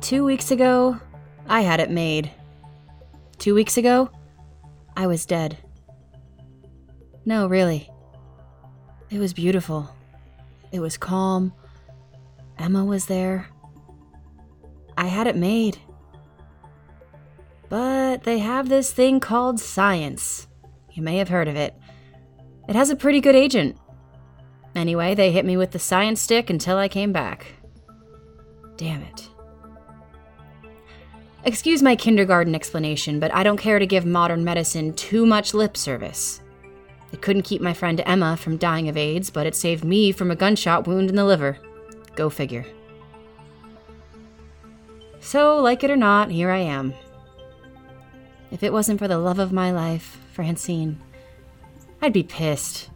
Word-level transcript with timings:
Two 0.00 0.24
weeks 0.24 0.50
ago, 0.50 1.00
I 1.48 1.62
had 1.62 1.80
it 1.80 1.90
made. 1.90 2.30
Two 3.38 3.54
weeks 3.54 3.76
ago, 3.76 4.10
I 4.96 5.06
was 5.06 5.26
dead. 5.26 5.58
No, 7.24 7.46
really. 7.46 7.90
It 9.10 9.18
was 9.18 9.32
beautiful. 9.32 9.90
It 10.72 10.80
was 10.80 10.96
calm. 10.96 11.52
Emma 12.58 12.84
was 12.84 13.06
there. 13.06 13.48
I 14.96 15.06
had 15.06 15.26
it 15.26 15.36
made. 15.36 15.78
But 17.68 18.22
they 18.22 18.38
have 18.38 18.68
this 18.68 18.92
thing 18.92 19.20
called 19.20 19.58
science. 19.60 20.46
You 20.92 21.02
may 21.02 21.18
have 21.18 21.28
heard 21.28 21.48
of 21.48 21.56
it. 21.56 21.74
It 22.68 22.76
has 22.76 22.90
a 22.90 22.96
pretty 22.96 23.20
good 23.20 23.34
agent. 23.34 23.76
Anyway, 24.74 25.14
they 25.14 25.32
hit 25.32 25.44
me 25.44 25.56
with 25.56 25.72
the 25.72 25.78
science 25.78 26.20
stick 26.20 26.48
until 26.48 26.76
I 26.76 26.88
came 26.88 27.12
back. 27.12 27.46
Damn 28.76 29.02
it. 29.02 29.28
Excuse 31.46 31.80
my 31.80 31.94
kindergarten 31.94 32.56
explanation, 32.56 33.20
but 33.20 33.32
I 33.32 33.44
don't 33.44 33.56
care 33.56 33.78
to 33.78 33.86
give 33.86 34.04
modern 34.04 34.42
medicine 34.42 34.92
too 34.94 35.24
much 35.24 35.54
lip 35.54 35.76
service. 35.76 36.40
It 37.12 37.22
couldn't 37.22 37.44
keep 37.44 37.62
my 37.62 37.72
friend 37.72 38.02
Emma 38.04 38.36
from 38.36 38.56
dying 38.56 38.88
of 38.88 38.96
AIDS, 38.96 39.30
but 39.30 39.46
it 39.46 39.54
saved 39.54 39.84
me 39.84 40.10
from 40.10 40.32
a 40.32 40.36
gunshot 40.36 40.88
wound 40.88 41.08
in 41.08 41.14
the 41.14 41.24
liver. 41.24 41.56
Go 42.16 42.30
figure. 42.30 42.66
So, 45.20 45.58
like 45.58 45.84
it 45.84 45.90
or 45.90 45.96
not, 45.96 46.32
here 46.32 46.50
I 46.50 46.58
am. 46.58 46.94
If 48.50 48.64
it 48.64 48.72
wasn't 48.72 48.98
for 48.98 49.06
the 49.06 49.18
love 49.18 49.38
of 49.38 49.52
my 49.52 49.70
life, 49.70 50.18
Francine, 50.32 51.00
I'd 52.02 52.12
be 52.12 52.24
pissed. 52.24 52.90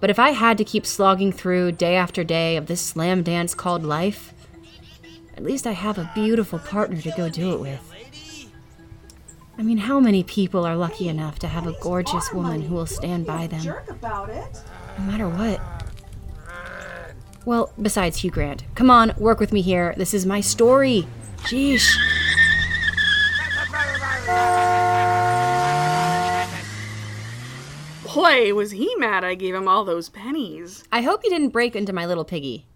But 0.00 0.10
if 0.10 0.18
I 0.18 0.30
had 0.30 0.58
to 0.58 0.64
keep 0.64 0.86
slogging 0.86 1.30
through 1.30 1.72
day 1.72 1.94
after 1.94 2.24
day 2.24 2.56
of 2.56 2.66
this 2.66 2.80
slam 2.80 3.22
dance 3.22 3.54
called 3.54 3.84
life, 3.84 4.34
at 5.36 5.44
least 5.44 5.66
I 5.66 5.72
have 5.72 5.98
a 5.98 6.10
beautiful 6.14 6.58
partner 6.58 7.00
to 7.00 7.10
go 7.16 7.28
do 7.28 7.52
it 7.52 7.60
with. 7.60 7.92
I 9.58 9.62
mean, 9.62 9.78
how 9.78 10.00
many 10.00 10.22
people 10.22 10.66
are 10.66 10.76
lucky 10.76 11.08
enough 11.08 11.38
to 11.40 11.48
have 11.48 11.66
a 11.66 11.72
gorgeous 11.80 12.32
woman 12.32 12.62
who 12.62 12.74
will 12.74 12.86
stand 12.86 13.26
by 13.26 13.46
them? 13.46 13.64
No 14.02 15.04
matter 15.04 15.28
what. 15.28 15.60
Well, 17.44 17.72
besides 17.80 18.18
Hugh 18.18 18.30
Grant. 18.30 18.64
Come 18.74 18.90
on, 18.90 19.14
work 19.18 19.40
with 19.40 19.52
me 19.52 19.62
here. 19.62 19.94
This 19.96 20.12
is 20.12 20.26
my 20.26 20.40
story. 20.40 21.06
Sheesh. 21.44 21.94
Boy, 28.14 28.54
was 28.54 28.72
he 28.72 28.94
mad 28.96 29.24
I 29.24 29.34
gave 29.34 29.54
him 29.54 29.68
all 29.68 29.84
those 29.84 30.08
pennies. 30.08 30.82
I 30.90 31.02
hope 31.02 31.22
you 31.22 31.30
didn't 31.30 31.50
break 31.50 31.76
into 31.76 31.92
my 31.92 32.06
little 32.06 32.24
piggy. 32.24 32.66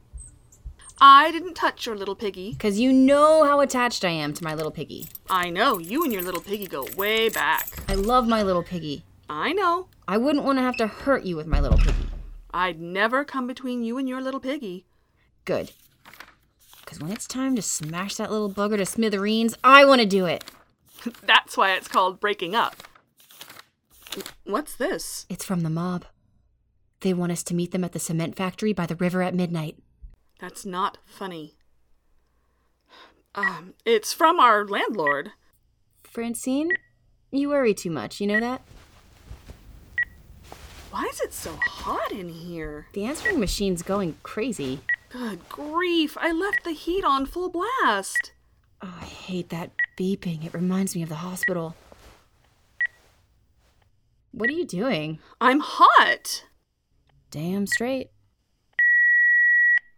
I 1.03 1.31
didn't 1.31 1.55
touch 1.55 1.87
your 1.87 1.97
little 1.97 2.15
piggy. 2.15 2.53
Because 2.53 2.79
you 2.79 2.93
know 2.93 3.45
how 3.45 3.61
attached 3.61 4.05
I 4.05 4.11
am 4.11 4.35
to 4.35 4.45
my 4.45 4.55
little 4.55 4.71
piggy. 4.71 5.07
I 5.31 5.49
know, 5.49 5.79
you 5.79 6.05
and 6.05 6.13
your 6.13 6.21
little 6.21 6.43
piggy 6.43 6.67
go 6.67 6.87
way 6.95 7.31
back. 7.31 7.69
I 7.89 7.95
love 7.95 8.29
my 8.29 8.43
little 8.43 8.63
piggy. 8.63 9.05
I 9.29 9.53
know. 9.53 9.89
I 10.07 10.19
wouldn't 10.19 10.45
want 10.45 10.59
to 10.59 10.63
have 10.63 10.77
to 10.77 10.87
hurt 10.87 11.25
you 11.25 11.37
with 11.37 11.47
my 11.47 11.59
little 11.59 11.79
piggy. 11.79 12.07
I'd 12.53 12.81
never 12.81 13.25
come 13.25 13.47
between 13.47 13.83
you 13.83 13.97
and 13.97 14.09
your 14.09 14.21
little 14.21 14.41
piggy. 14.41 14.85
Good. 15.47 15.73
Because 16.85 17.01
when 17.01 17.13
it's 17.13 17.27
time 17.27 17.57
to 17.57 17.63
smash 17.63 18.17
that 18.17 18.31
little 18.31 18.51
bugger 18.51 18.77
to 18.77 18.85
smithereens, 18.85 19.55
I 19.65 19.87
want 19.87 20.03
to 20.03 20.07
do 20.07 20.27
it. 20.27 20.45
That's 21.23 21.57
why 21.57 21.73
it's 21.73 21.89
called 21.89 22.21
breaking 22.21 22.55
up. 22.55 22.77
What's 24.45 24.75
this? 24.75 25.25
It's 25.31 25.45
from 25.45 25.61
the 25.61 25.71
mob. 25.71 26.05
They 27.01 27.15
want 27.15 27.33
us 27.33 27.43
to 27.45 27.55
meet 27.55 27.71
them 27.71 27.85
at 27.85 27.93
the 27.93 27.99
cement 27.99 28.37
factory 28.37 28.75
by 28.75 28.85
the 28.85 28.97
river 28.97 29.23
at 29.23 29.35
midnight. 29.35 29.79
That's 30.41 30.65
not 30.65 30.99
funny. 31.05 31.55
Um, 33.35 33.75
it's 33.85 34.13
from 34.13 34.41
our 34.41 34.67
landlord. 34.67 35.33
Francine, 36.03 36.71
you 37.31 37.49
worry 37.51 37.75
too 37.75 37.91
much, 37.91 38.21
you 38.21 38.27
know 38.27 38.41
that? 38.41 38.63
Why 40.91 41.05
is 41.05 41.21
it 41.21 41.33
so 41.33 41.53
hot 41.65 42.11
in 42.11 42.29
here? 42.29 42.87
The 42.95 43.05
answering 43.05 43.39
machine's 43.39 43.83
going 43.83 44.17
crazy. 44.25 44.81
Good 45.11 45.49
grief, 45.49 46.17
I 46.21 46.33
left 46.33 46.65
the 46.65 46.73
heat 46.73 47.05
on 47.05 47.27
full 47.27 47.49
blast. 47.49 48.33
Oh, 48.83 48.99
I 49.01 49.05
hate 49.05 49.51
that 49.51 49.71
beeping. 49.97 50.45
It 50.45 50.55
reminds 50.55 50.97
me 50.97 51.03
of 51.03 51.09
the 51.09 51.17
hospital. 51.17 51.77
What 54.33 54.49
are 54.49 54.55
you 54.55 54.65
doing? 54.65 55.19
I'm 55.41 55.61
hot. 55.61 56.45
Damn 57.31 57.67
straight. 57.67 58.11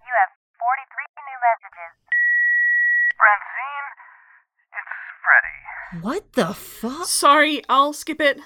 You 0.03 0.13
have 0.13 0.33
43 0.59 1.05
new 1.23 1.39
messages. 1.47 1.93
Francine, 3.17 3.89
it's 4.75 4.93
Freddie. 5.23 5.82
What 6.01 6.33
the 6.33 6.55
fuck? 6.55 7.07
Sorry, 7.07 7.63
I'll 7.69 7.93
skip 7.93 8.21
it. 8.21 8.37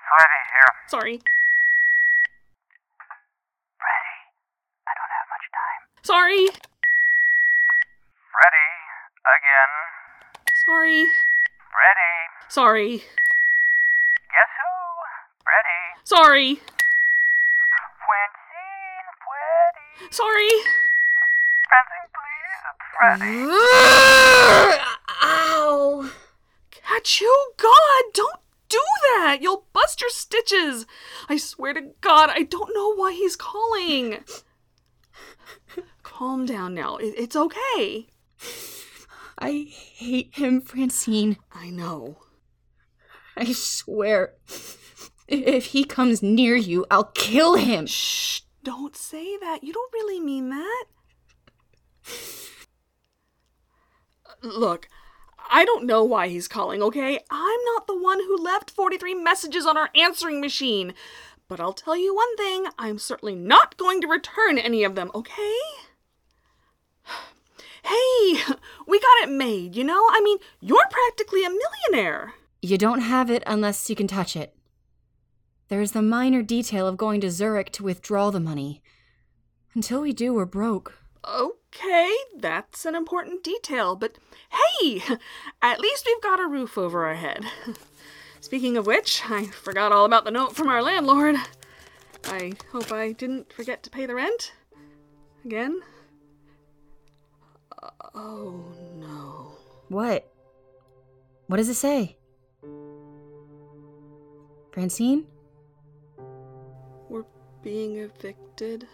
Freddie 0.07 0.45
here. 0.53 0.71
Sorry. 0.87 1.19
Freddie, 3.81 4.21
I 4.87 4.91
don't 4.95 5.11
have 5.11 5.27
much 5.27 5.45
time. 5.51 5.81
Sorry. 6.03 6.47
Freddie, 8.31 8.75
again. 9.27 9.73
Sorry. 10.65 11.05
Freddie. 11.73 12.23
Sorry. 12.49 13.03
Guess 14.31 14.51
who? 14.55 14.71
Freddie. 15.43 15.85
Sorry. 16.05 16.49
Francine, 18.03 19.09
Freddie. 19.23 20.02
Sorry. 20.13 20.47
Francine, 21.67 22.07
please. 22.13 22.61
It's 22.69 22.85
Freddie. 22.99 23.49
Ow! 25.23 26.11
Catch 26.69 27.19
you, 27.19 27.51
God! 27.57 28.03
Don't 28.13 28.39
do 28.69 28.81
that! 29.01 29.39
You'll 29.41 29.65
bust 29.73 30.01
your 30.01 30.11
stitches! 30.11 30.85
I 31.27 31.37
swear 31.37 31.73
to 31.73 31.93
God, 32.01 32.29
I 32.29 32.43
don't 32.43 32.75
know 32.75 32.93
why 32.93 33.13
he's 33.13 33.35
calling. 33.35 34.23
Calm 36.03 36.45
down 36.45 36.75
now. 36.75 36.97
It's 37.01 37.35
okay. 37.35 38.05
I 39.39 39.65
hate 39.67 40.35
him, 40.35 40.61
Francine. 40.61 41.37
I 41.51 41.71
know. 41.71 42.17
I 43.35 43.51
swear. 43.53 44.33
If 45.27 45.65
he 45.65 45.83
comes 45.85 46.21
near 46.21 46.55
you, 46.55 46.85
I'll 46.91 47.05
kill 47.15 47.55
him. 47.55 47.87
Shh, 47.87 48.41
don't 48.63 48.95
say 48.95 49.37
that. 49.37 49.63
You 49.63 49.73
don't 49.73 49.93
really 49.93 50.19
mean 50.19 50.49
that. 50.49 50.85
Look, 54.41 54.89
I 55.49 55.65
don't 55.65 55.85
know 55.85 56.03
why 56.03 56.27
he's 56.27 56.47
calling, 56.47 56.81
okay? 56.81 57.19
I'm 57.29 57.59
not 57.73 57.87
the 57.87 57.97
one 57.97 58.19
who 58.19 58.37
left 58.37 58.71
43 58.71 59.13
messages 59.15 59.65
on 59.65 59.77
our 59.77 59.89
answering 59.95 60.41
machine. 60.41 60.93
But 61.47 61.59
I'll 61.59 61.73
tell 61.73 61.95
you 61.95 62.15
one 62.15 62.35
thing 62.37 62.65
I'm 62.79 62.97
certainly 62.97 63.35
not 63.35 63.77
going 63.77 64.01
to 64.01 64.07
return 64.07 64.57
any 64.57 64.83
of 64.83 64.95
them, 64.95 65.11
okay? 65.13 65.57
Hey, 67.85 68.41
we 68.87 68.97
got 68.97 69.23
it 69.23 69.29
made, 69.29 69.75
you 69.75 69.83
know? 69.83 70.07
I 70.09 70.21
mean, 70.23 70.37
you're 70.61 70.87
practically 70.89 71.43
a 71.43 71.49
millionaire. 71.49 72.33
You 72.61 72.77
don't 72.77 73.01
have 73.01 73.29
it 73.29 73.43
unless 73.45 73.89
you 73.89 73.95
can 73.95 74.07
touch 74.07 74.37
it. 74.37 74.55
There's 75.69 75.91
the 75.91 76.01
minor 76.01 76.41
detail 76.41 76.87
of 76.87 76.97
going 76.97 77.21
to 77.21 77.31
Zurich 77.31 77.71
to 77.73 77.83
withdraw 77.83 78.29
the 78.29 78.39
money. 78.39 78.81
Until 79.73 80.01
we 80.01 80.13
do, 80.13 80.33
we're 80.33 80.45
broke. 80.45 80.99
Okay, 81.25 82.13
that's 82.37 82.85
an 82.85 82.95
important 82.95 83.43
detail, 83.43 83.95
but 83.95 84.17
hey, 84.51 85.01
at 85.61 85.79
least 85.79 86.05
we've 86.05 86.21
got 86.21 86.39
a 86.39 86.47
roof 86.47 86.77
over 86.77 87.05
our 87.05 87.15
head. 87.15 87.45
Speaking 88.41 88.75
of 88.77 88.85
which, 88.85 89.23
I 89.29 89.45
forgot 89.45 89.91
all 89.91 90.05
about 90.05 90.25
the 90.25 90.31
note 90.31 90.55
from 90.55 90.67
our 90.67 90.83
landlord. 90.83 91.35
I 92.25 92.53
hope 92.71 92.91
I 92.91 93.13
didn't 93.13 93.51
forget 93.53 93.83
to 93.83 93.89
pay 93.89 94.05
the 94.05 94.15
rent. 94.15 94.53
Again? 95.45 95.81
Uh, 97.81 97.89
Oh 98.15 98.63
no. 98.95 99.53
What? 99.89 100.29
What 101.47 101.57
does 101.57 101.69
it 101.69 101.75
say? 101.75 102.17
Francine? 104.71 105.25
We're 107.63 107.71
being 107.71 107.97
evicted. 107.97 108.87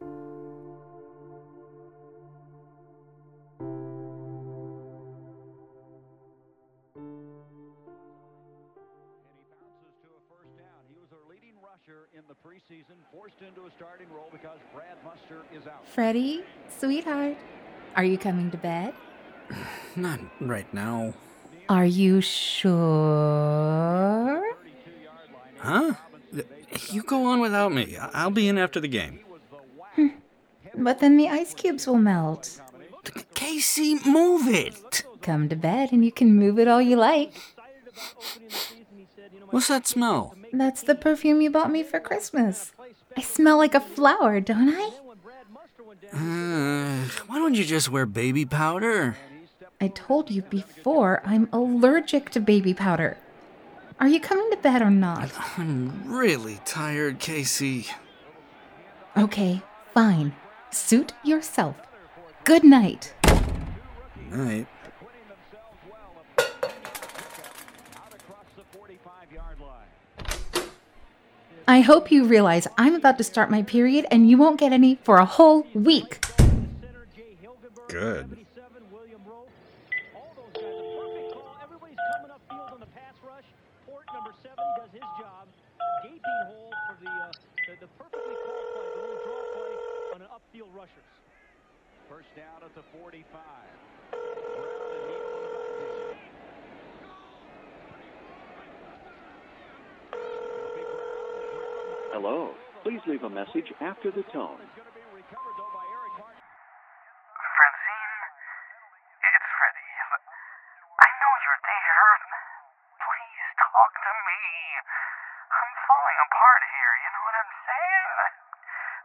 And 0.00 0.10
he 9.34 9.44
bounces 9.50 10.10
a 10.14 10.20
first 10.28 10.56
down. 10.56 10.84
He 10.88 10.94
was 11.00 11.10
their 11.10 11.18
leading 11.28 11.54
rusher 11.62 12.08
in 12.14 12.22
the 12.28 12.34
preseason, 12.34 12.96
forced 13.12 13.40
into 13.40 13.66
a 13.66 13.70
starting 13.76 14.08
role 14.10 14.28
because 14.30 14.58
Brad 14.72 14.96
Muster 15.04 15.42
is 15.52 15.66
out. 15.66 15.86
Freddie, 15.88 16.44
sweetheart, 16.78 17.36
are 17.96 18.04
you 18.04 18.18
coming 18.18 18.50
to 18.52 18.56
bed? 18.56 18.94
Not 19.96 20.20
right 20.40 20.72
now. 20.72 21.14
Are 21.68 21.86
you 21.86 22.20
sure? 22.20 22.76
Huh? 25.58 25.94
You 26.90 27.02
go 27.02 27.26
on 27.26 27.40
without 27.40 27.72
me. 27.72 27.96
I'll 27.96 28.30
be 28.30 28.48
in 28.48 28.58
after 28.58 28.80
the 28.80 28.88
game. 28.88 29.20
But 30.74 31.00
then 31.00 31.16
the 31.16 31.28
ice 31.28 31.54
cubes 31.54 31.86
will 31.86 31.96
melt. 31.96 32.60
Casey, 33.34 33.98
move 34.06 34.46
it. 34.48 35.04
Come 35.22 35.48
to 35.48 35.56
bed 35.56 35.90
and 35.92 36.04
you 36.04 36.12
can 36.12 36.34
move 36.34 36.58
it 36.58 36.68
all 36.68 36.82
you 36.82 36.96
like. 36.96 37.32
What's 39.50 39.68
that 39.68 39.86
smell? 39.86 40.34
That's 40.52 40.82
the 40.82 40.94
perfume 40.94 41.40
you 41.40 41.50
bought 41.50 41.70
me 41.70 41.82
for 41.82 42.00
Christmas. 42.00 42.72
I 43.16 43.22
smell 43.22 43.56
like 43.56 43.74
a 43.74 43.80
flower, 43.80 44.40
don't 44.40 44.68
I? 44.68 44.90
Uh, 46.12 47.08
why 47.26 47.38
don't 47.38 47.54
you 47.54 47.64
just 47.64 47.88
wear 47.88 48.06
baby 48.06 48.44
powder? 48.44 49.16
I 49.80 49.88
told 49.88 50.30
you 50.30 50.42
before 50.42 51.22
I'm 51.24 51.48
allergic 51.52 52.30
to 52.30 52.40
baby 52.40 52.74
powder. 52.74 53.16
Are 53.98 54.08
you 54.08 54.20
coming 54.20 54.50
to 54.50 54.56
bed 54.58 54.82
or 54.82 54.90
not? 54.90 55.30
I'm 55.58 56.02
really 56.06 56.60
tired, 56.66 57.18
Casey. 57.18 57.86
Okay, 59.16 59.62
fine. 59.94 60.34
Suit 60.70 61.14
yourself. 61.24 61.76
Good 62.44 62.62
night. 62.62 63.14
Night. 64.30 64.66
I 71.68 71.80
hope 71.80 72.12
you 72.12 72.24
realize 72.24 72.68
I'm 72.78 72.94
about 72.94 73.18
to 73.18 73.24
start 73.24 73.50
my 73.50 73.62
period 73.62 74.06
and 74.10 74.30
you 74.30 74.36
won't 74.36 74.60
get 74.60 74.72
any 74.72 74.96
for 75.02 75.16
a 75.16 75.24
whole 75.24 75.66
week. 75.74 76.24
Good. 77.88 78.45
First 92.08 92.30
down 92.38 92.62
at 92.62 92.70
the 92.78 92.86
45. 93.02 93.26
Brown 93.26 94.22
and 94.94 95.04
Neal 95.10 95.26
in 95.26 95.42
the 95.42 95.58
backfield. 95.58 96.16
Hello. 102.14 102.54
Please 102.86 103.02
leave 103.10 103.26
a 103.26 103.28
message 103.28 103.74
after 103.82 104.14
the 104.14 104.22
tone. 104.30 104.56
Francine, 104.56 104.94
it's 109.26 109.48
Freddie. 109.58 109.92
I 110.94 111.08
know 111.10 111.32
you're 111.42 111.62
there. 111.66 112.06
Please 113.02 113.44
talk 113.60 113.92
to 113.98 114.12
me. 114.30 114.40
I'm 115.50 115.74
falling 115.90 116.18
apart 116.22 116.62
here, 116.70 116.94
you 117.02 117.10
know 117.10 117.22
what 117.26 117.34
I'm 117.34 117.54
saying? 117.66 118.14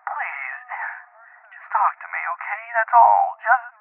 Please, 0.06 0.62
just 1.50 1.68
talk 1.74 1.94
to 1.98 2.08
me, 2.14 2.22
okay? 2.22 2.60
That's 2.72 2.94
all. 2.96 3.36
Just 3.44 3.81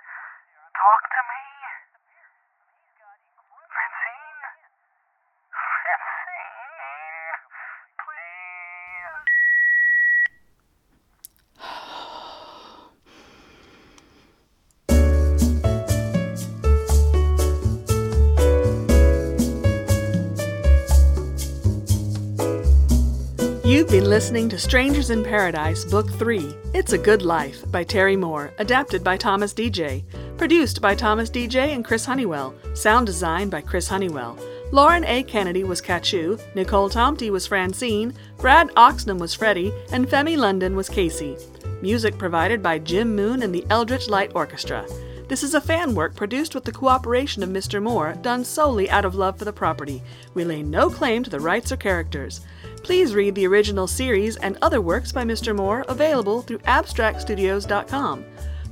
been 24.01 24.09
listening 24.09 24.49
to 24.49 24.59
Strangers 24.59 25.11
in 25.11 25.23
Paradise, 25.23 25.85
Book 25.85 26.09
3 26.13 26.55
It's 26.73 26.95
a 26.95 26.99
Good 26.99 27.21
Life 27.21 27.71
by 27.71 27.85
Terry 27.85 28.17
Moore, 28.17 28.51
adapted 28.57 29.05
by 29.05 29.19
Thomas 29.19 29.53
DJ, 29.53 30.05
produced 30.39 30.81
by 30.81 30.95
Thomas 30.95 31.29
DJ 31.29 31.75
and 31.75 31.85
Chris 31.85 32.07
Honeywell, 32.07 32.55
sound 32.73 33.05
design 33.05 33.51
by 33.51 33.61
Chris 33.61 33.89
Honeywell. 33.89 34.39
Lauren 34.73 35.05
A. 35.05 35.23
Kennedy 35.25 35.65
was 35.65 35.83
Katchoo, 35.83 36.41
Nicole 36.55 36.89
Tomty 36.89 37.29
was 37.29 37.47
Francine, 37.47 38.15
Brad 38.39 38.69
Oxnam 38.71 39.19
was 39.19 39.35
Freddie, 39.35 39.71
and 39.93 40.09
Femi 40.09 40.39
London 40.39 40.77
was 40.77 40.89
Casey. 40.89 41.37
Music 41.83 42.17
provided 42.17 42.63
by 42.63 42.79
Jim 42.79 43.15
Moon 43.15 43.43
and 43.43 43.55
the 43.55 43.67
Eldritch 43.69 44.09
Light 44.09 44.33
Orchestra. 44.35 44.87
This 45.31 45.45
is 45.45 45.55
a 45.55 45.61
fan 45.61 45.95
work 45.95 46.17
produced 46.17 46.57
with 46.57 46.65
the 46.65 46.73
cooperation 46.73 47.45
of 47.45 47.51
Mr. 47.51 47.81
Moore, 47.81 48.15
done 48.21 48.43
solely 48.43 48.91
out 48.91 49.05
of 49.05 49.15
love 49.15 49.39
for 49.39 49.45
the 49.45 49.53
property. 49.53 50.03
We 50.35 50.45
lay 50.45 50.61
no 50.61 50.91
claim 50.91 51.23
to 51.23 51.31
the 51.31 51.39
rights 51.39 51.71
or 51.71 51.77
characters. 51.77 52.41
Please 52.83 53.15
read 53.15 53.37
the 53.37 53.47
original 53.47 53.87
series 53.87 54.35
and 54.39 54.59
other 54.61 54.81
works 54.81 55.13
by 55.13 55.23
Mr. 55.23 55.55
Moore 55.55 55.85
available 55.87 56.43
through 56.43 56.59
abstractstudios.com. 56.59 58.25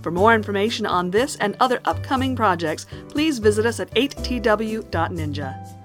For 0.03 0.11
more 0.11 0.35
information 0.35 0.85
on 0.85 1.13
this 1.13 1.37
and 1.37 1.57
other 1.61 1.79
upcoming 1.85 2.35
projects, 2.35 2.87
please 3.09 3.39
visit 3.39 3.65
us 3.65 3.79
at 3.79 3.93
8tw.ninja. 3.93 5.78